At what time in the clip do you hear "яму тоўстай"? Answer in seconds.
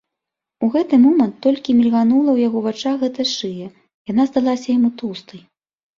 4.79-5.41